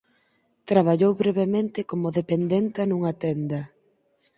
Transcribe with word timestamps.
Traballou 0.69 1.11
brevemente 1.21 1.79
como 1.89 2.15
dependenta 2.19 2.81
nunha 2.85 3.13
tenda. 3.23 3.61